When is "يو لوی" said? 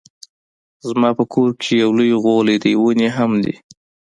1.81-2.11